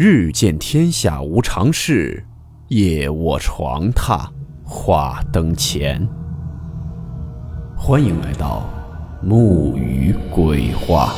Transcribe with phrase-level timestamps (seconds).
[0.00, 2.24] 日见天下无常事，
[2.68, 4.30] 夜卧床榻
[4.62, 6.08] 话灯前。
[7.76, 8.70] 欢迎来到
[9.20, 11.12] 木鱼鬼话。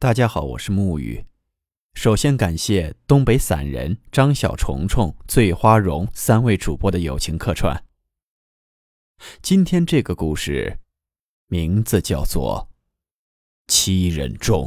[0.00, 1.24] 大家好，我是木鱼。
[1.94, 7.80] 首先感谢东北散人张小虫虫、醉花荣三位主播的友情客串。
[9.42, 10.78] 今天这个故事，
[11.48, 12.68] 名字叫做
[13.72, 14.64] 《七人众》。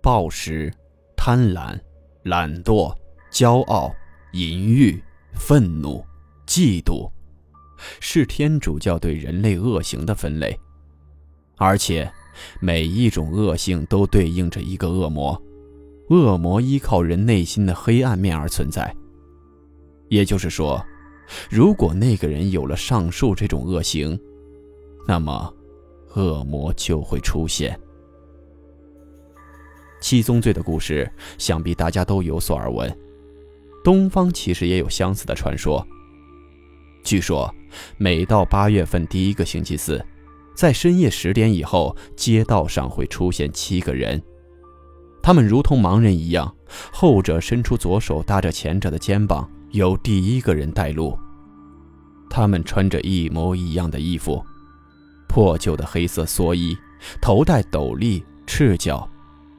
[0.00, 0.72] 暴食、
[1.16, 1.78] 贪婪、
[2.22, 2.96] 懒惰、
[3.30, 3.94] 骄傲、
[4.32, 5.02] 淫欲、
[5.34, 6.02] 愤怒、
[6.46, 7.10] 嫉妒。
[8.00, 10.58] 是天主教对人类恶行的分类，
[11.56, 12.10] 而且
[12.58, 15.40] 每一种恶性都对应着一个恶魔，
[16.08, 18.94] 恶魔依靠人内心的黑暗面而存在。
[20.08, 20.84] 也就是说，
[21.50, 24.18] 如果那个人有了上述这种恶行，
[25.06, 25.52] 那么
[26.14, 27.78] 恶魔就会出现。
[30.00, 32.96] 七宗罪的故事，想必大家都有所耳闻。
[33.82, 35.84] 东方其实也有相似的传说。
[37.02, 37.52] 据说，
[37.96, 40.04] 每到八月份第一个星期四，
[40.54, 44.22] 在深夜十点以后，街道上会出现七个人，
[45.26, 46.54] 他们如同盲人一样，
[46.92, 51.18] 后者伸出左手搭着前者的肩膀，由第一个人带路。
[52.30, 54.40] 他们穿着一模一样的衣服，
[55.26, 56.78] 破旧的黑色蓑衣，
[57.20, 59.10] 头戴斗笠，赤脚，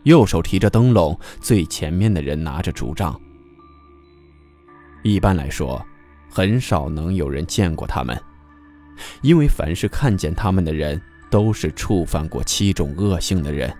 [0.03, 3.13] 右手提着灯笼，最前面的人拿着竹杖。
[5.03, 5.85] 一般来说。
[6.29, 8.17] 很少能有人见过他们，
[9.21, 13.75] 因为凡是看见他们的人，都是触犯过七种恶性的人。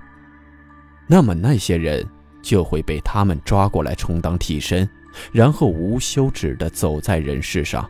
[1.08, 2.06] 那么那些人
[2.42, 4.88] 就会被他们抓过来充当替身，
[5.32, 7.90] 然后无休止地走在人世上，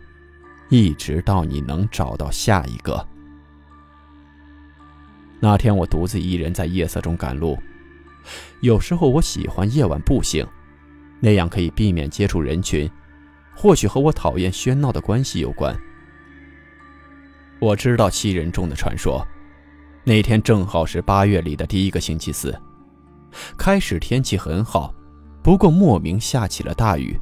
[0.69, 3.06] 一直到你能找到下一个。
[5.40, 7.58] 那天我独自一人在夜色中赶路，
[8.62, 10.46] 有时候我喜欢夜晚步行，
[11.20, 12.90] 那样可以避免接触人群。
[13.56, 15.75] 或许和我讨厌喧闹的关系有关。
[17.59, 19.25] 我知道七人众的传说，
[20.03, 22.56] 那天正好是八月里的第一个星期四。
[23.58, 24.94] 开始天气很好，
[25.42, 27.20] 不过莫名下起了大雨。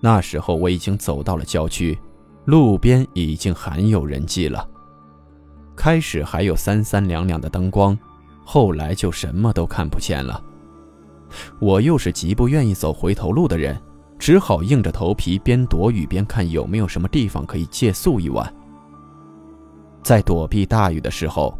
[0.00, 1.98] 那时候我已经走到了郊区，
[2.44, 4.68] 路边已经罕有人迹了。
[5.74, 7.98] 开始还有三三两两的灯光，
[8.44, 10.42] 后来就什么都看不见了。
[11.58, 13.80] 我又是极不愿意走回头路的人。
[14.18, 18.50] 只好硬着头皮边躲雨边看有没有什么地方可以借宿一晚。
[20.02, 21.56] 在躲避大雨的时候，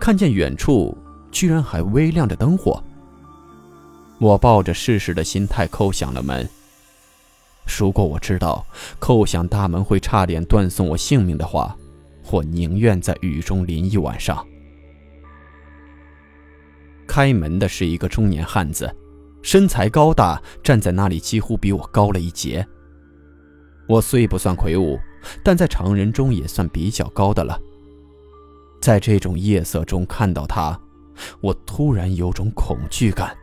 [0.00, 0.96] 看见远处
[1.32, 2.80] 居然还微亮着灯火。
[4.20, 6.48] 我抱着试试的心态叩响了门。
[7.78, 8.64] 如果我知道
[9.00, 11.76] 叩响大门会差点断送我性命的话，
[12.30, 14.46] 我宁愿在雨中淋一晚上。
[17.06, 18.94] 开门的是一个中年汉子。
[19.42, 22.64] 身材高大，站在那里几乎比我高了一截。
[23.88, 24.96] 我虽不算魁梧，
[25.42, 27.58] 但在常人中也算比较高的了。
[28.80, 30.80] 在这种夜色中看到他，
[31.40, 33.36] 我突然有种恐惧感。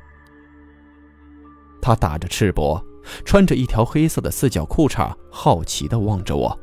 [1.82, 2.84] 他打着赤膊，
[3.24, 6.60] 穿着一条黑色的四角裤衩，好奇地望着我。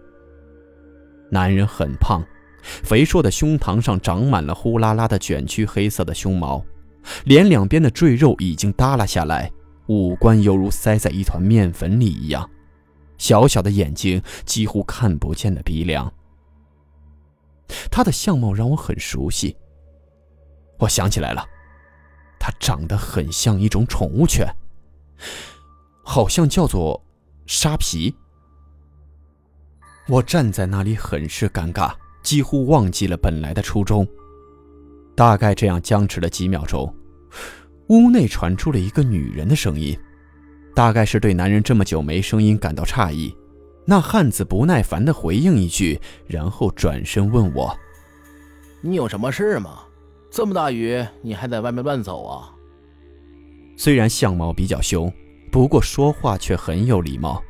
[1.31, 2.23] 男人很胖，
[2.63, 6.65] 肥硕的胸膛上长满了呼啦啦的卷曲黑色的胸毛。
[7.25, 9.51] 脸两边的赘肉已经耷拉下来，
[9.87, 12.49] 五官犹如塞在一团面粉里一样，
[13.17, 16.13] 小小的眼睛，几乎看不见的鼻梁。
[17.91, 19.57] 他的相貌让我很熟悉。
[20.79, 21.45] 我想起来了，
[22.39, 24.47] 他长得很像一种宠物犬，
[26.03, 27.03] 好像叫做
[27.47, 28.15] 沙皮。
[30.09, 31.93] 我站在那里很是尴尬，
[32.23, 34.07] 几乎忘记了本来的初衷。
[35.17, 36.95] 大概这样僵持了几秒钟，
[37.89, 39.99] 屋内传出了一个女人的声音，
[40.75, 43.35] 大概是对男人这么久没声音感到诧异。
[43.87, 47.75] 那汉子不耐烦地回应一句，然后转身问我
[48.83, 49.86] ：“你有什么事吗？
[50.37, 52.53] 这么大雨，你还在外面乱走啊？”
[53.75, 55.11] 虽然相貌比较凶，
[55.51, 57.43] 不过说话却很有礼貌。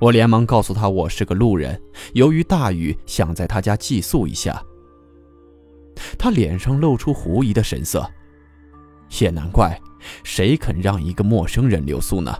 [0.00, 1.80] 我连忙告诉他我是个路人，
[2.14, 4.60] 由于大雨，想在他家寄宿一下。
[6.18, 8.04] 他脸上露出狐疑的神色，
[9.20, 9.80] 也难怪，
[10.24, 12.36] 谁肯让一个陌生人留宿呢？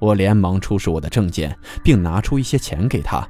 [0.00, 3.24] 我连忙出示我的证件，并拿出一些钱给他。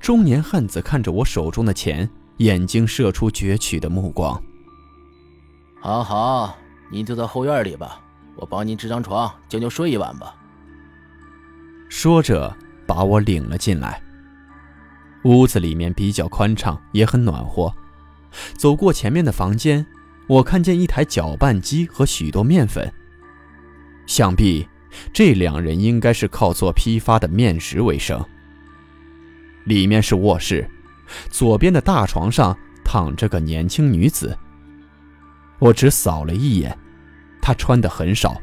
[0.00, 4.42] 中年汉子看着我手中的钱，眼睛射出攫取的目光。
[5.80, 6.56] 好好，
[6.90, 8.00] 您就在后院里吧，
[8.36, 10.34] 我帮您支张床，将就睡一晚吧。
[11.88, 14.02] 说着，把我领了进来。
[15.24, 17.72] 屋子里面比较宽敞，也很暖和。
[18.54, 19.86] 走过前面的房间，
[20.26, 22.92] 我看见一台搅拌机和许多面粉。
[24.06, 24.68] 想必
[25.12, 28.22] 这两人应该是靠做批发的面食为生。
[29.64, 30.68] 里面是卧室，
[31.30, 34.36] 左边的大床上躺着个年轻女子。
[35.58, 36.76] 我只扫了一眼，
[37.40, 38.40] 她穿的很少，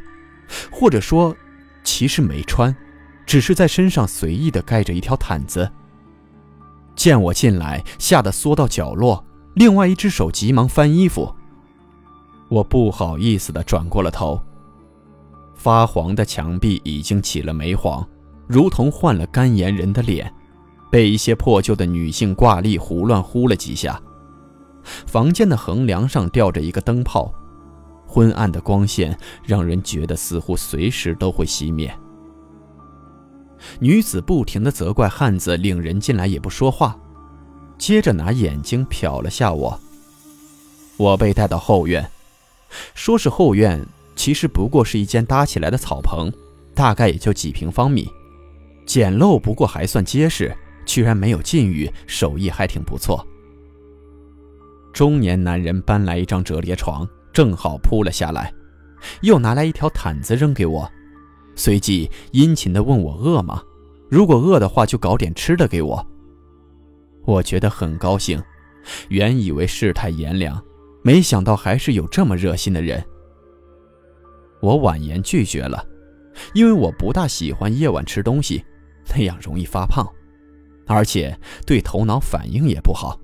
[0.72, 1.36] 或者说，
[1.84, 2.76] 其实没穿，
[3.26, 5.70] 只是在身上随意的盖着一条毯子。
[6.96, 9.26] 见我进来，吓得缩到角落，
[9.56, 11.36] 另外一只手急忙翻衣服。
[12.50, 14.42] 我不好意思的转过了头。
[15.56, 18.08] 发黄的墙壁已经起了霉黄，
[18.48, 20.34] 如同换了干眼人的脸，
[20.92, 24.00] 被一些破旧的女性挂历胡乱呼了几下。
[24.84, 27.34] 房间的横梁上吊着一个灯泡，
[28.06, 31.92] 昏暗的光线让人觉得似乎随时都会熄灭。
[33.80, 37.00] 女子不停地责怪汉子领人进来也不说话，
[37.78, 39.80] 接着拿眼睛瞟了下我。
[40.98, 42.10] 我被带到后院，
[42.96, 43.86] 说是后院，
[44.16, 46.32] 其实不过是一间搭起来的草棚，
[46.74, 48.10] 大概也就几平方米，
[48.86, 50.56] 简陋不过还算结实，
[50.86, 53.26] 居然没有禁欲，手艺还挺不错。
[54.94, 58.54] 中年男人搬来一张折叠床，正好铺了下来，
[59.22, 60.90] 又拿来一条毯子扔给我，
[61.56, 63.64] 随即殷勤地问我饿吗？
[64.10, 66.06] 如果饿的话，就搞点吃的给我。
[67.24, 68.42] 我觉得很高兴，
[69.08, 70.62] 原以为世态炎凉，
[71.04, 73.02] 没想到还是有这么热心的人。
[74.60, 75.88] 我婉言拒绝了，
[76.54, 78.64] 因为我不大喜欢夜晚吃东西，
[79.16, 80.06] 那样容易发胖，
[80.92, 83.20] 而且对头脑反应也不好。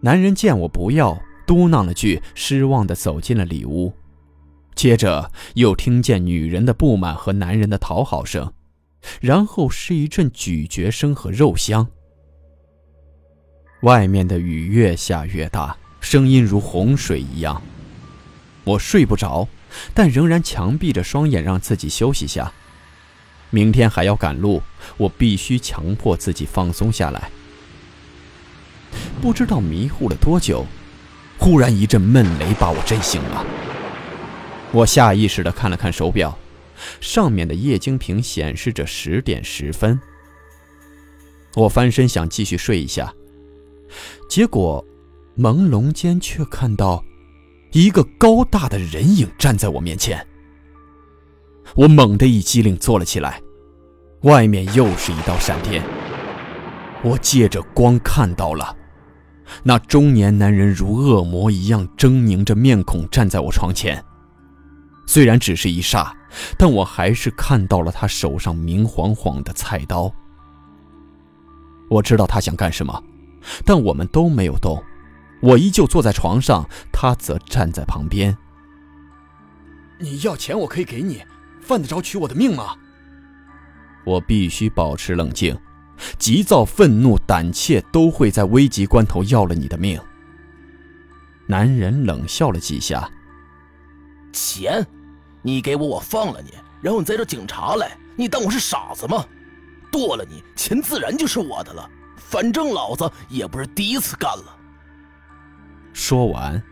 [0.00, 3.92] 男人见我不要，嘟囔了句，失望地走进了里屋。
[4.74, 8.52] 接着又听见女人的不满和男人的讨好声，
[9.20, 11.88] 然后是一阵咀嚼声和肉香。
[13.82, 17.60] 外面的雨越下越大，声音如洪水一样。
[18.64, 19.48] 我睡不着，
[19.94, 22.52] 但仍然强闭着双眼让自己休息下。
[23.50, 24.62] 明天还要赶路，
[24.96, 27.30] 我必须强迫自己放松下来。
[29.20, 30.64] 不知道迷糊了多久，
[31.38, 33.44] 忽然一阵闷雷把我震醒了。
[34.72, 36.38] 我下意识地看了看手表，
[37.00, 40.00] 上面的液晶屏显示着十点十分。
[41.54, 43.12] 我翻身想继续睡一下，
[44.28, 44.84] 结果
[45.36, 47.02] 朦胧间却看到
[47.72, 50.24] 一个高大的人影站在我面前。
[51.74, 53.40] 我猛地一激灵，坐了起来。
[54.22, 55.80] 外面又是一道闪电，
[57.04, 58.76] 我借着光看到了。
[59.62, 64.04] 那中年男人如恶魔一样狰狞着面孔站在我床前，
[65.06, 66.10] 虽然只是一霎，
[66.58, 70.12] 但我还是看到了他手上明晃晃的菜刀。
[71.88, 73.00] 我知道他想干什么，
[73.64, 74.82] 但我们都没有动。
[75.40, 78.36] 我依旧坐在床上，他则站在旁边。
[80.00, 81.22] 你要钱，我可以给你，
[81.60, 82.74] 犯得着取我的命吗？
[84.08, 85.56] 我必须保持冷静。
[86.18, 90.00] 急躁、愤怒、胆怯都会在危急关头要了你的命。
[91.46, 93.10] 男人冷笑了几下
[94.32, 94.86] ：“钱，
[95.42, 99.24] 你给我，我放了你，然后你再找警察来，你当我是傻子吗？
[99.90, 101.88] 剁了你，钱自然就是我的了。
[102.16, 104.56] 反正老子也不是第一次干了。”
[105.92, 106.62] 说完，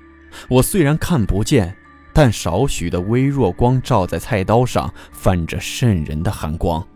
[0.48, 1.76] 我虽然看不见，
[2.12, 6.86] 但少许的微弱光照在菜刀上，泛着渗人的寒光。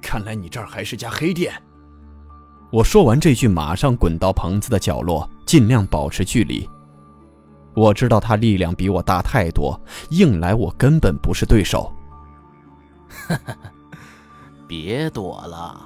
[0.00, 1.52] 看来你这儿还是家黑店。
[2.70, 6.68] 我说完这句，马上滚到棚子的角落，尽量保持距离。
[7.74, 11.92] 我知道他力量比我大太多，硬来我根本不是对手。
[14.66, 15.80] 别躲了，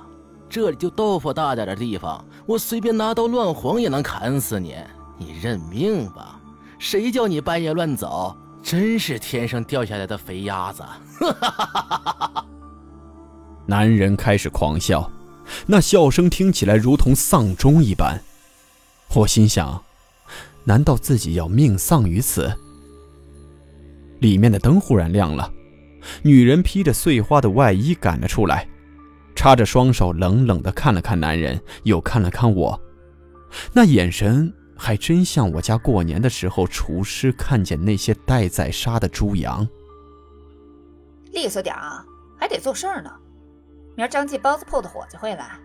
[0.49, 4.76] 这里就豆腐大点的地方，我随便拿刀乱晃也能砍死你，
[5.19, 6.40] 你认命吧。
[6.78, 8.37] 谁叫你半夜乱走？
[8.61, 10.83] 真是天上掉下来的肥鸭子！
[10.83, 12.47] 哈哈哈哈哈哈！
[13.66, 15.11] 男人开始狂笑，
[15.66, 18.21] 那笑声听起来如同丧钟一般。
[19.14, 19.83] 我心想：
[20.64, 22.52] 难道自己要命丧于此？
[24.21, 25.52] 里面的灯忽然亮了，
[26.23, 28.69] 女人披着碎花的外衣赶了出来，
[29.35, 32.81] 插着双手冷冷地看了看男人，又看了看我，
[33.73, 39.66] 那眼神还真像我家过年的时候厨师看见那些待宰杀的猪羊。
[41.33, 42.04] 利索点啊，
[42.38, 43.11] 还得做事儿呢。
[43.95, 45.59] 明儿张记包子铺的伙计会来，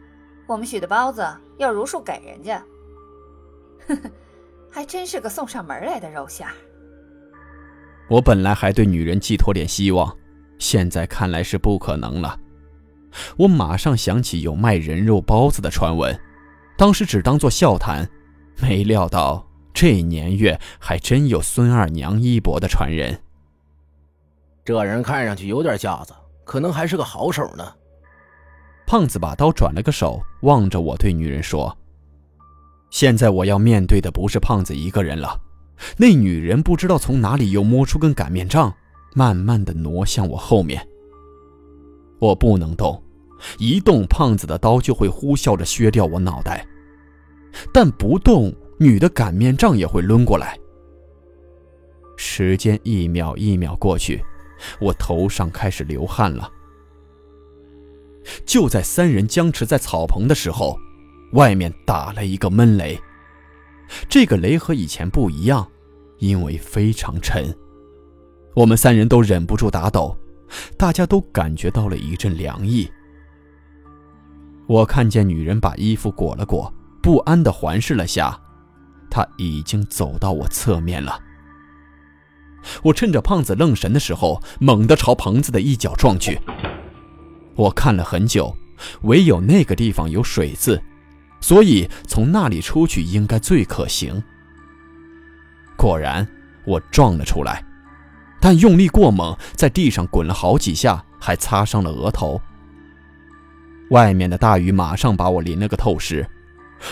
[0.45, 1.25] 我们许的包子
[1.57, 2.61] 要如数给人家。
[3.87, 4.01] 呵呵，
[4.69, 6.53] 还真是个送上门来的肉馅儿。
[8.09, 10.15] 我本来还对女人寄托点希望，
[10.59, 12.37] 现在看来是不可能了。
[13.37, 16.17] 我马上想起有卖人肉包子的传闻，
[16.77, 18.09] 当时只当作笑谈，
[18.61, 23.21] 没料到这年月还真有孙二娘衣钵的传人。
[24.65, 27.73] 这人看上去有点架子，可能还是个好手呢。
[28.87, 31.77] 胖子把刀转了个手，望着我对女人说
[32.89, 35.37] ：“现在我要面对的不是胖子一个人了。”
[35.97, 38.73] 那女人不知道从哪里又摸出根擀面杖，
[39.13, 40.87] 慢慢的挪向我后面。
[42.17, 43.03] 我不能动，
[43.59, 46.65] 一动胖子的刀就会呼啸着削掉我脑袋；
[47.73, 50.57] 但不动，女的擀面杖也会抡过来。
[52.15, 54.23] 时间一秒一秒过去，
[54.79, 56.49] 我头上开始流汗了。
[58.45, 60.79] 就在三人僵持在草棚的时候，
[61.33, 62.99] 外面打了一个闷雷。
[64.09, 65.65] 这个雷和以前不一样，
[66.19, 67.55] 因为非常沉。
[68.53, 70.17] 我们三人都忍不住打抖，
[70.77, 72.89] 大家都感觉到了一阵凉意。
[74.65, 78.37] 我看见女人把衣服裹了裹，不安地环视了下，
[79.09, 81.17] 她已经走到我侧面了。
[82.83, 86.37] 我趁着胖子愣神的时候，猛地朝棚子的一角撞去。
[87.57, 88.55] 我看了很久，
[89.01, 90.81] 唯有那个地方有水渍。
[91.41, 94.23] 所以从那里出去应该最可行。
[95.75, 96.27] 果然，
[96.65, 97.63] 我撞了出来，
[98.39, 102.41] 但用力过猛，在地上滚了好几下，还擦伤了额头。
[103.91, 106.27] 外面的大雨马上把我淋了个透湿。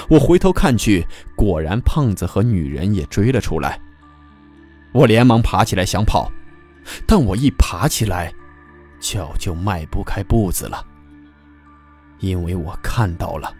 [0.07, 1.05] 我回头看去，
[1.35, 3.79] 果然胖子和女人也追了出来。
[4.93, 6.31] 我连忙爬起来想跑，
[7.05, 8.33] 但我一爬起来，
[8.99, 10.85] 脚就迈不开步子了，
[12.19, 13.53] 因为我看到了。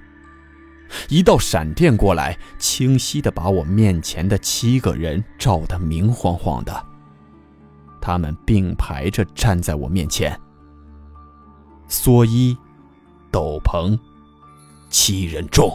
[1.10, 6.86] 一道闪电过来，清晰的把我面前的七个人照得明晃晃的。
[8.00, 10.40] 他们并排着站在我面前。
[11.90, 12.56] 蓑衣、
[13.32, 13.98] 斗篷、
[14.90, 15.74] 七人众。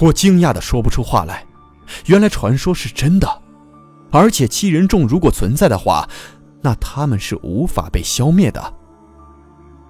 [0.00, 1.46] 我惊讶的说不出话来。
[2.06, 3.42] 原来传说是真的，
[4.14, 6.08] 而且七人众如果存在的话，
[6.62, 8.74] 那他们是无法被消灭的。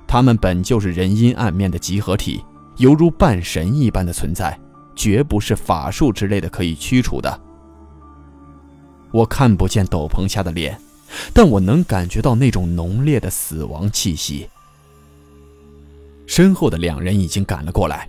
[0.06, 2.42] 他们本就是人阴暗面的集合体，
[2.78, 4.58] 犹如半神一般的存在，
[4.96, 7.38] 绝不是法术之类的可以驱除的。
[9.12, 10.80] 我看不见斗篷下的脸，
[11.34, 14.48] 但我能感觉到那种浓烈的死亡气息。
[16.26, 18.08] 身后的两人已经赶了过来，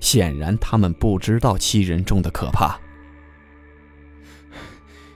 [0.00, 2.76] 显然他们不知道七人众的可怕。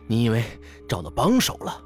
[0.08, 0.42] 你以为
[0.88, 1.84] 找到帮手了？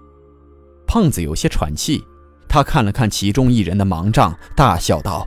[0.86, 2.02] 胖子有些喘气。
[2.48, 5.26] 他看了看其中一人的盲杖，大笑道：“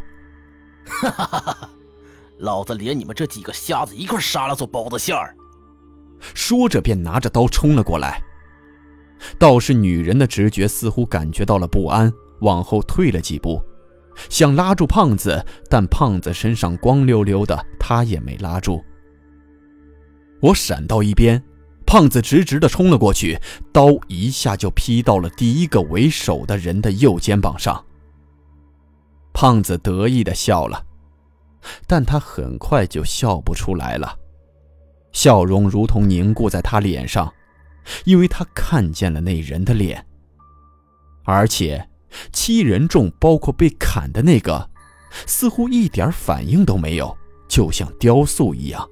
[0.85, 1.69] 哈哈哈哈
[2.37, 5.35] 老子连你们这几个瞎子一块杀了做包子馅儿。”
[6.35, 8.21] 说着便拿着刀冲了过来。
[9.39, 13.59] 倒是女人的直觉似乎感觉到了不安，往后退了几步，
[14.29, 18.83] 想拉住胖子，但胖子身上光溜溜的，她也没拉住。
[20.41, 21.43] 我闪到一边。
[21.85, 23.39] 胖子直直地冲了过去，
[23.71, 27.83] 刀一下就劈到了第一个为首的人的右肩膀上。
[29.33, 30.83] 胖子得意地笑了，
[31.87, 34.17] 但他很快就笑不出来了，
[35.11, 37.31] 笑容如同凝固在他脸上，
[38.03, 40.05] 因为他看见了那人的脸。
[41.23, 41.89] 而且，
[42.31, 44.69] 七人众包括被砍的那个，
[45.25, 48.89] 似乎一点反应都没有，就像雕塑一样。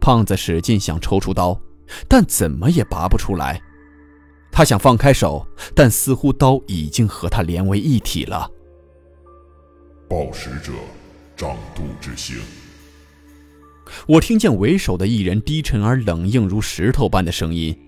[0.00, 1.60] 胖子使劲想抽出刀，
[2.08, 3.60] 但怎么也拔不出来。
[4.50, 8.50] 他想放开手，但似乎刀已经和他连为一体了。
[10.08, 10.72] 暴食者，
[11.36, 12.38] 掌度之刑。
[14.06, 17.78] 我听见为首的一人低沉而冷硬如石头般的声音，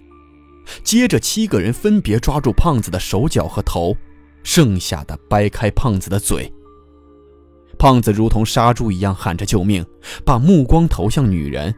[0.84, 3.96] 接着七个人分别抓住胖子的手脚和头，
[4.42, 6.52] 剩下的掰开胖子的嘴。
[7.78, 9.84] 胖子如同杀猪一样喊着救命，
[10.24, 11.74] 把目光投向女人。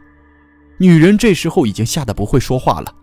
[0.78, 2.94] 女人这时候已经吓得不会说话了，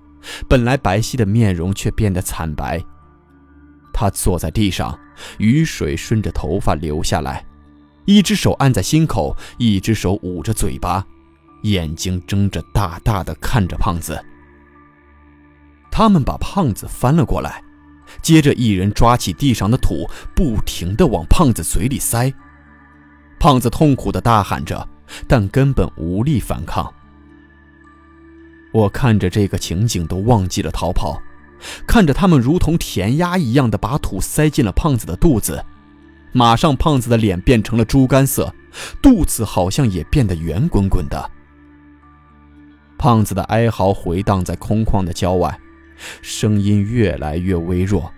[0.47, 2.83] 本来白皙的面容却变得惨白。
[3.93, 4.97] 她坐在地上，
[5.37, 7.45] 雨水顺着头发流下来，
[8.05, 11.05] 一只手按在心口，一只手捂着嘴巴，
[11.63, 14.21] 眼睛睁着大大的看着胖子。
[15.91, 17.63] 他们把胖子翻了过来，
[18.21, 22.33] 接着一人抓起地上的土，不停地往胖子嘴里塞。
[23.39, 24.87] 胖子痛苦地大喊着，
[25.27, 26.93] 但根本无力反抗。
[28.71, 31.21] 我看着这个情景，都忘记了逃跑，
[31.87, 35.63] 看着他们如同填鸭一样的把土塞进了胖子的肚子，
[36.31, 38.53] 马上胖子的脸变成了猪肝色，
[39.01, 41.31] 肚子好像也变得圆滚滚的。
[42.97, 45.59] 胖子的哀嚎回荡在空旷的郊外，
[46.21, 48.11] 声音越来越微弱，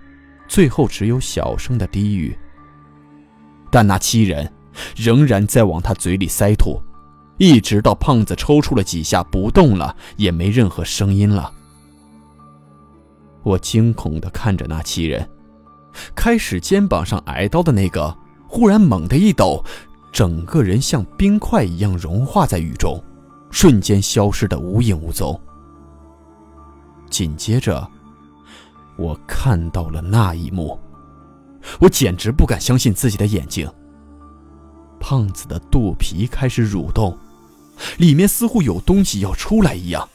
[0.48, 2.38] 最后只有小声的低语。
[3.70, 4.52] 但那七人
[4.98, 6.82] 仍然在往他嘴里塞土，
[7.42, 11.52] 一直到胖子抽搐了几下不动了，也没任何声音了。
[13.42, 15.28] 我惊恐地看着那七人，
[16.14, 18.16] 开始肩膀上挨刀的那个，
[18.48, 19.66] 忽然猛地一抖，
[20.12, 23.04] 整个人像冰块一样融化在雨中。
[23.50, 25.42] 瞬间消失的无影无踪。
[27.10, 27.90] 紧接着，
[28.98, 30.80] 我看到了那一幕，
[31.80, 33.68] 我简直不敢相信自己的眼睛。
[35.00, 37.18] 胖子的肚皮开始蠕动，
[37.98, 40.10] 里面似乎有东西要出来一样。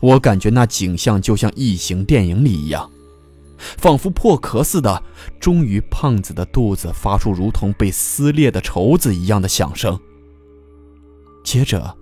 [0.00, 2.90] 我感觉那景象就像异形电影里一样，
[3.78, 5.02] 仿佛破壳似的。
[5.38, 9.98] 终于，胖子的肚子发出如同被撕裂的绸子一样的响声。
[11.44, 11.96] 接着，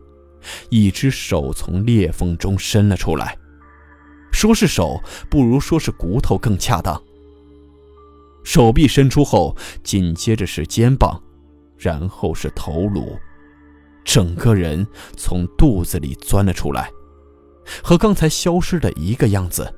[0.70, 3.36] 一只手从裂缝中伸了出来。
[4.32, 7.02] 说是手，不如说是骨头更恰当。
[8.42, 11.22] 手臂伸出后，紧接着是肩膀，
[11.76, 13.18] 然后是头颅，
[14.12, 14.84] 整个人
[15.16, 16.90] 从肚子里钻了出来，
[17.80, 19.72] 和刚才消失的一个样子。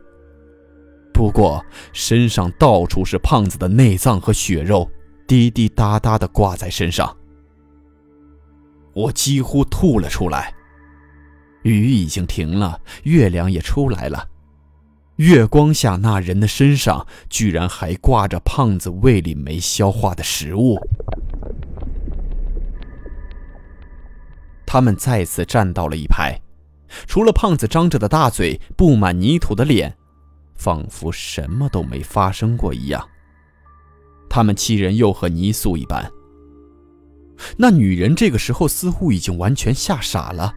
[1.13, 1.63] 不过
[1.93, 4.91] 身上到处是胖子的内脏和血肉，
[5.29, 7.15] 滴滴答答的挂在身上。
[8.95, 10.55] 我几乎吐了出来。
[11.65, 14.27] 雨已经停了，月亮也出来了。
[15.17, 20.79] 月光下，那人的身上居然还挂着胖子胃里没消化的食物。
[24.73, 26.35] 他们再次站到了一排，
[27.07, 29.95] 除了胖子张着的大嘴、布满泥土的脸，
[30.55, 33.07] 仿佛什么都没发生过一样。
[34.31, 36.11] 他们七人又和泥塑一般。
[37.55, 40.55] 那女人这个时候似乎已经完全吓傻了，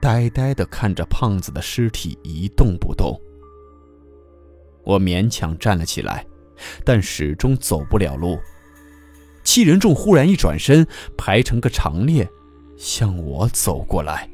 [0.00, 3.20] 呆呆地看着胖子的尸体一动不动。
[4.84, 6.24] 我勉强站了起来，
[6.84, 8.38] 但始终走不了路。
[9.42, 12.30] 七人众忽然一转身，排成个长列，
[12.78, 14.30] 向我走过来，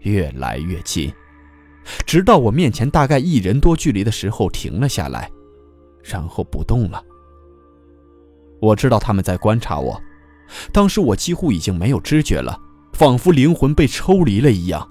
[0.00, 1.12] 越来越近，
[2.04, 5.30] 直到我面前大概一人多距离的时候停了下来，
[6.02, 7.00] 然后不动了。
[8.60, 9.98] 我知道他们在观察我。
[10.72, 12.60] 当时我几乎已经没有知觉了，
[12.92, 14.86] 仿佛灵魂被抽离了一样。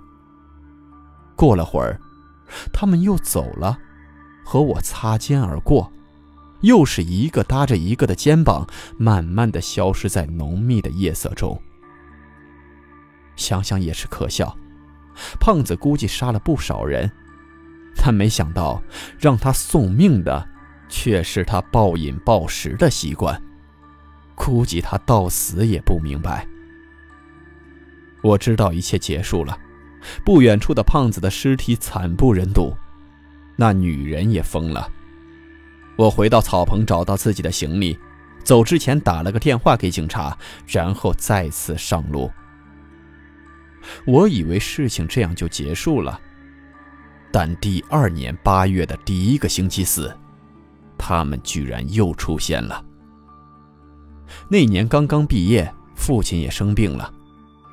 [1.36, 1.99] 过了会儿，
[2.71, 3.77] 他们又走了，
[4.45, 5.91] 和我擦肩而过，
[6.62, 8.65] 又是一个搭着一个的肩膀，
[8.97, 11.62] 慢慢的消失在浓密的夜色中。
[13.41, 14.56] 想想也是可笑，
[15.39, 17.12] 胖子估计杀了不少人，
[17.95, 18.82] 但没想到
[19.19, 20.47] 让他送命的，
[20.88, 23.41] 却是他暴饮暴食的习惯。
[24.36, 26.47] 估计他到死也不明白。
[28.21, 29.58] 我知道一切结束了，
[30.23, 32.75] 不远处的胖子的尸体惨不忍睹，
[33.56, 34.88] 那女人也疯了。
[35.95, 37.97] 我回到草棚，找到自己的行李，
[38.43, 42.32] 走之前打了个电话给警察，然后再次上路。
[44.06, 46.20] 我以为事情这样就结束了，
[47.32, 50.15] 但第二年八月的第一个星期四，
[50.98, 52.84] 他们居然又出现了。
[54.48, 57.12] 那年刚刚毕业，父亲也生病了，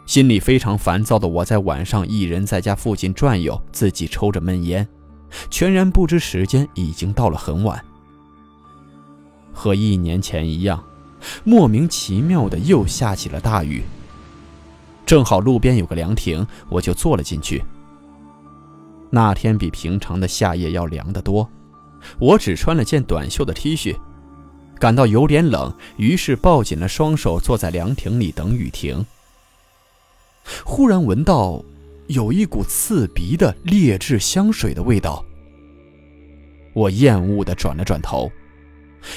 [0.06, 4.86] 心里非常烦躁的我在晚上一人在家附近转悠，自己抽着闷烟，
[5.50, 7.84] 全然不知时间已经到了很晚。
[9.52, 10.82] 和一年前一样，
[11.44, 13.82] 莫名其妙的又下起了大雨。
[15.08, 17.64] 正好路边有个凉亭，我就坐了进去。
[19.08, 21.48] 那天比平常的夏夜要凉得多，
[22.18, 23.96] 我只穿了件短袖的 T 恤。
[24.78, 29.06] 感到有点冷，于是抱紧了双手，坐在凉亭里等雨停。
[30.62, 31.64] 忽然闻到
[32.08, 35.24] 有一股刺鼻的劣质香水的味道，
[36.74, 38.30] 我厌恶地转了转头，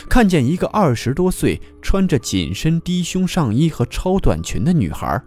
[0.08, 5.21] 看见一个二十多岁、穿着紧身低胸上衣和超短裙的女孩。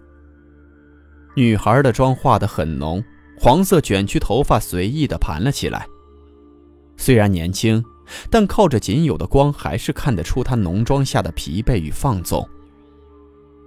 [1.34, 3.02] 女孩的妆化得很浓，
[3.38, 5.86] 黄色卷曲头发随意地盘了起来。
[6.96, 7.84] 虽然年轻。
[8.28, 12.46] 但靠着仅有的光，还是看得出她浓妆下的疲惫与放纵。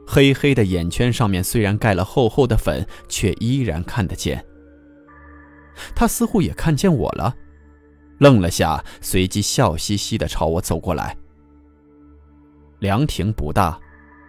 [0.05, 4.45] 黑黑的眼圈上面虽然盖了厚厚的粉，却依然看得见。
[5.95, 7.35] 她似乎也看见我了，
[8.19, 11.17] 愣了下，随即笑嘻嘻地朝我走过来。
[12.77, 13.79] 凉亭不大，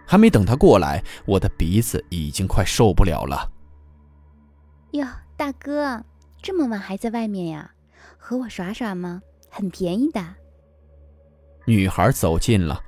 [0.09, 3.47] 还没等他过来，我的鼻子已经快受不了了。
[4.93, 5.05] 哟，
[5.37, 6.03] 大哥，
[6.41, 7.69] 这么晚还在外面呀？
[8.17, 9.21] 和我耍耍吗？
[9.51, 10.19] 很便宜的。
[11.67, 12.81] 女孩走近了，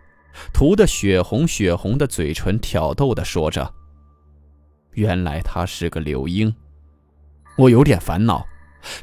[0.52, 3.72] 涂的血红血红的嘴唇挑逗的说着
[4.94, 6.52] ：“原来她是个刘英。
[7.56, 8.44] 我有点烦恼，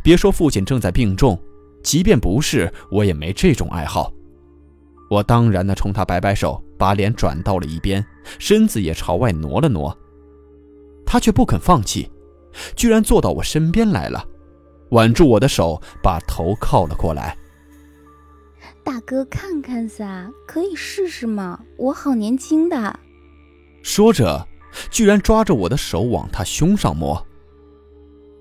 [0.03, 1.41] 别说父亲正在病重，
[1.85, 4.13] 即便不是，我也没这种爱好。
[5.09, 8.05] 我当然的冲他摆摆手，把脸转到了一边，
[8.38, 9.97] 身子也朝外挪了挪。
[11.05, 12.11] 他却不肯放弃，
[12.77, 14.25] 居然坐到我身边来了，
[14.91, 17.37] 挽住我的手，把头靠了过来。
[18.85, 21.61] 大哥，看看撒，可以试试吗？
[21.77, 22.99] 我好年轻的。
[23.83, 24.47] 说着，
[24.91, 27.27] 居然抓着我的手往他胸上摸。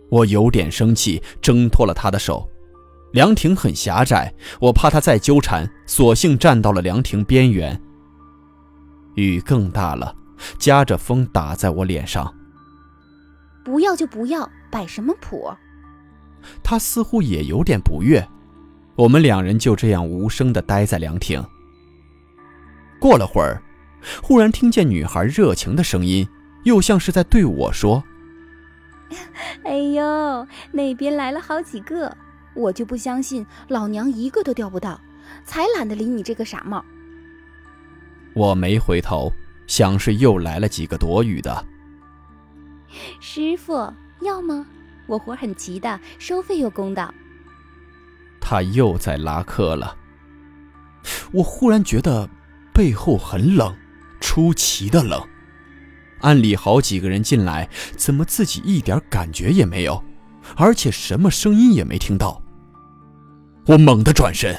[0.10, 2.50] 我有点生气，挣脱了他的手。
[3.13, 7.82] 凉亭很狭窄，我怕他再纠缠，索性站到了凉亭边缘。
[9.17, 10.15] 雨更大了，
[10.60, 12.34] 夹着风打在我脸上。
[13.63, 15.51] 不要就不要，摆什么谱？
[16.63, 18.25] 他似乎也有点不悦。
[18.95, 21.43] 我们两人就这样无声地待在凉亭。
[22.99, 23.62] 过了会儿，
[24.21, 26.27] 忽然听见女孩热情的声音，
[26.63, 28.03] 又像是在对我说
[29.65, 32.15] ：“哎呦，那边来了好几个。”
[32.56, 34.99] 我就不相信老娘一个都钓不到，
[35.45, 36.84] 才懒得理你这个傻帽。
[38.38, 39.34] 我没回头，
[39.65, 41.65] 想是又来了几个躲雨的。
[43.19, 44.63] 师傅要吗？
[45.08, 47.12] 我活很急的，收费又公道。
[48.39, 49.97] 他又在拉客了。
[51.32, 52.30] 我忽然觉得
[52.71, 53.76] 背后很冷，
[54.19, 55.19] 出奇的冷。
[56.19, 60.04] 按理好几个人进来，怎么自己一点感觉也没有，
[60.56, 62.43] 而且什么声音也没听到。
[63.65, 64.56] 我猛地转身，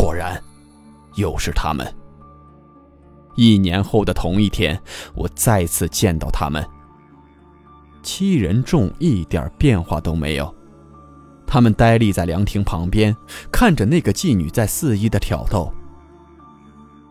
[0.00, 0.42] 果然，
[1.16, 1.86] 又是他们。
[3.36, 4.80] 一年后的同一天，
[5.14, 6.66] 我再次见到他们。
[8.02, 10.54] 七人众一点变化都没有，
[11.46, 13.14] 他们呆立在凉亭旁边，
[13.52, 15.70] 看着那个妓女在肆意的挑逗。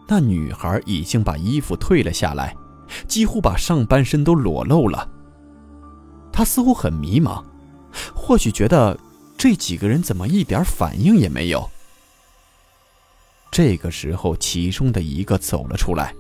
[0.08, 2.56] 那女孩已经把衣服褪了下来，
[3.08, 5.08] 几乎把上半身都裸露了。
[6.32, 7.44] 她似乎很迷茫。
[8.16, 9.00] 或许觉得
[9.38, 11.70] 这几个人怎么一点反应也没有。
[13.52, 16.14] 这个时候，其中的一个走了出来，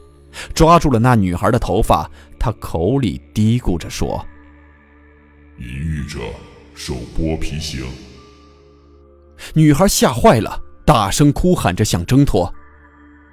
[0.53, 4.25] 抓住了那女孩的头发，他口里嘀咕着说
[5.57, 6.19] ：“淫欲者
[6.75, 7.85] 受剥皮刑。”
[9.53, 12.53] 女孩吓坏了，大声哭喊着想挣脱，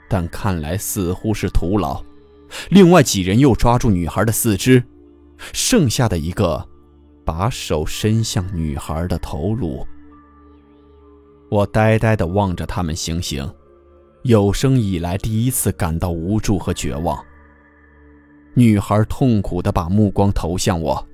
[0.09, 2.03] 但看来似乎是徒劳。
[2.71, 4.85] 另外几人又抓住女孩的四肢，
[5.53, 6.69] 剩下的一个。
[7.25, 9.85] 把手伸向女孩的头颅，
[11.51, 13.53] 我呆呆地望着他们行刑，
[14.27, 17.25] 有生以来第一次感到无助和绝望。
[18.55, 21.07] 女孩痛苦地把目光投向我：“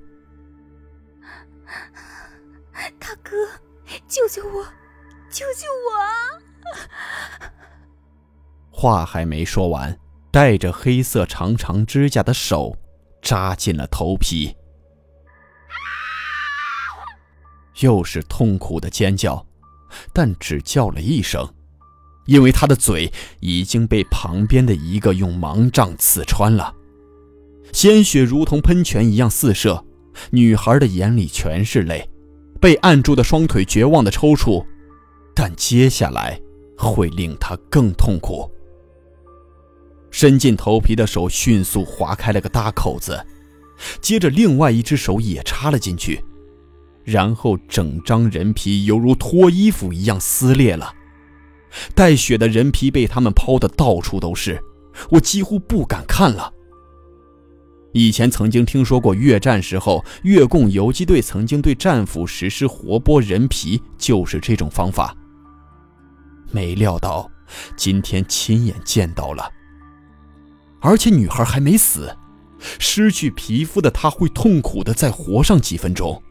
[2.97, 3.31] 大哥，
[4.07, 4.63] 救救我，
[5.29, 6.09] 救救我啊！”
[8.71, 9.95] 话还没说完，
[10.31, 12.75] 带着黑色长长指甲的手
[13.21, 14.55] 扎进了头皮。
[17.81, 19.45] 又是痛苦的尖叫，
[20.11, 21.47] 但只叫了一声，
[22.25, 26.73] 因为他的嘴已经被旁边的一个用盲杖刺穿了，
[27.71, 29.83] 鲜血如同喷泉一样四射。
[30.29, 32.07] 女孩的眼里全是泪，
[32.61, 34.63] 被按住的双腿绝望的抽搐，
[35.33, 36.39] 但接下来
[36.77, 38.47] 会令她更痛苦。
[40.11, 43.25] 伸进头皮的手迅速划开了个大口子，
[43.99, 46.23] 接着另外一只手也插了进去。
[47.03, 50.93] 然后整张人皮犹如脱衣服一样撕裂了，
[51.95, 54.61] 带血的人皮被他们抛的到处都是，
[55.09, 56.53] 我几乎不敢看了。
[57.93, 65.15] 以前曾经听说过越战时候越共游击队曾经对战俘实施活剥人皮，就是这种方法。
[66.51, 67.29] 没料到
[67.75, 69.47] 今天亲眼见到了，
[70.79, 72.15] 而且女孩还没死，
[72.79, 76.21] 失去皮肤的她会痛苦的再活上几分钟。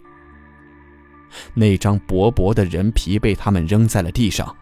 [1.55, 4.55] 那张薄薄的人皮被他们扔在了地上，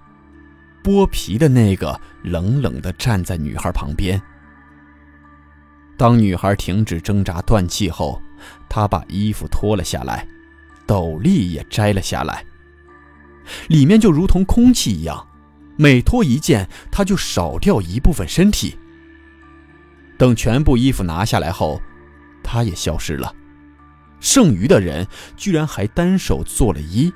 [0.83, 4.21] 剥皮的那个冷冷地站在女孩旁边。
[5.97, 8.21] 当女孩停止挣扎断气后，
[8.69, 10.27] 他把衣服脱了下来，
[10.87, 12.45] 斗笠也摘了下来，
[13.69, 15.27] 里面就如同空气一样，
[15.77, 18.79] 每脱一件，他就少掉一部分身体。
[20.17, 21.81] 等全部衣服拿下来后，
[22.43, 23.35] 他也消失了。
[24.21, 27.11] 剩余的人居然还单手做了揖。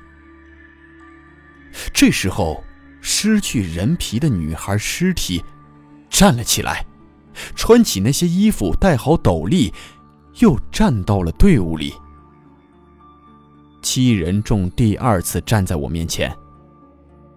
[1.93, 2.64] 这时候，
[3.07, 5.45] 失去人皮的女孩尸体
[6.09, 6.83] 站了起来，
[7.55, 9.71] 穿起那些衣服，戴好斗笠，
[10.39, 11.93] 又站到了队伍里。
[13.83, 16.35] 七人众第二次站在我面前，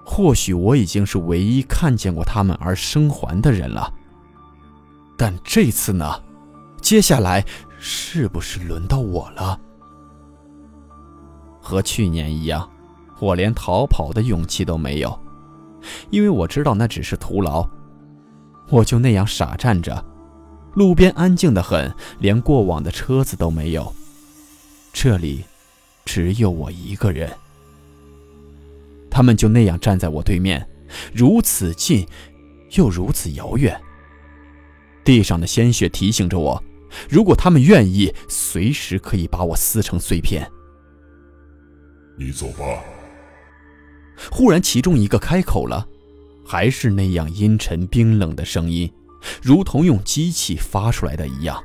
[0.02, 3.92] 或许我已经是唯一看见过他们而生还的人了。
[5.18, 6.22] 但这次呢？
[6.80, 7.44] 接下来
[7.78, 9.60] 是不是轮到我了？
[11.60, 12.66] 和去年一样，
[13.20, 15.20] 我连逃跑的勇气都没有，
[16.10, 17.68] 因为我知道那只是徒劳。
[18.70, 20.04] 我就那样傻站着，
[20.74, 23.92] 路边安静的很，连过往的车子都没有。
[24.92, 25.44] 这里
[26.04, 27.30] 只有我一个人。
[29.10, 30.68] 他们就那样站在我对面，
[31.14, 32.06] 如此近，
[32.72, 33.80] 又如此遥远。
[35.02, 36.62] 地上的鲜血提醒着我，
[37.08, 40.46] 如果他们愿意，随时可以把我撕成碎片。
[42.18, 42.64] 你走吧。
[44.30, 45.86] 忽然，其中一个开口了，
[46.46, 48.92] 还是那样阴沉冰冷的声音，
[49.42, 51.62] 如同用机器发出来的一样。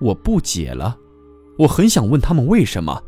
[0.00, 0.96] 我不解了，
[1.58, 3.02] 我很想问他们为什么，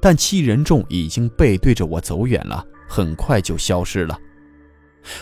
[0.00, 4.18] 但七人众已经背对着我走远了，很快就消失了。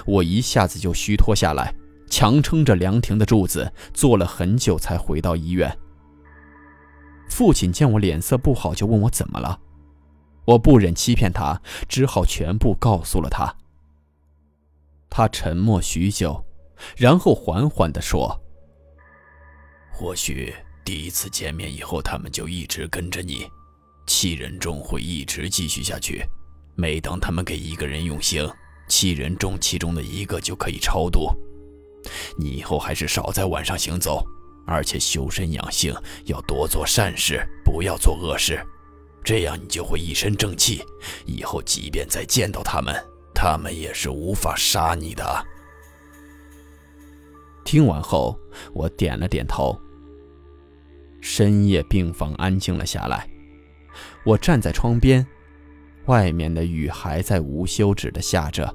[0.04, 1.74] 我一下子就虚脱下来。
[2.12, 5.72] 强撑着凉亭的柱子，坐了很久才回到医院。
[7.28, 9.56] 父亲见我脸色不好，就问我怎么了。
[10.44, 13.55] 我不忍欺骗他，只好全部告诉了他。
[15.09, 16.44] 他沉默许久，
[16.96, 18.40] 然后缓缓地说
[19.92, 23.46] ：“或许第一次见面以后，他们就一直跟着你，
[24.07, 26.24] 七人众会一直继续下去。
[26.74, 28.48] 每当他们给一个人用刑，
[28.88, 31.29] 七人众其中的一个就可以超度。”
[32.38, 34.24] 你以后还是少在晚上行走，
[34.66, 38.64] 而且修身养性，要多做善事，不要做恶事，
[39.22, 40.85] 这样你就会一身正气。
[41.26, 42.94] 以后即便再见到他们，
[43.35, 45.46] 他们也是无法杀你的。
[47.64, 48.38] 听完后，
[48.72, 49.78] 我点了点头。
[51.20, 53.28] 深夜病房安静了下来，
[54.24, 55.26] 我站在窗边，
[56.06, 58.74] 外面的雨还在无休止的下着，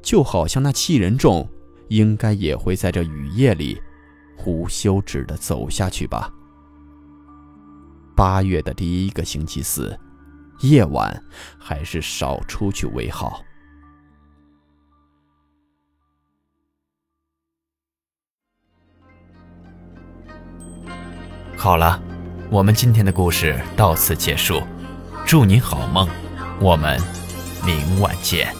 [0.00, 1.48] 就好像那七人众。
[1.88, 3.76] 应该也会在这雨夜里
[4.46, 6.32] 无休止的走下去吧。
[8.20, 9.98] 八月的第一个星期四，
[10.60, 11.24] 夜晚
[11.58, 13.42] 还是少出去为好。
[21.56, 21.98] 好了，
[22.50, 24.62] 我们今天的故事到此结束，
[25.26, 26.06] 祝您好梦，
[26.60, 27.00] 我们
[27.64, 28.54] 明晚见。